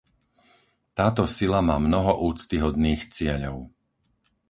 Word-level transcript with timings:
Táto 0.99 1.23
sila 1.37 1.59
má 1.69 1.75
mnoho 1.87 2.13
úctyhodných 2.29 3.01
cieľov. 3.15 3.57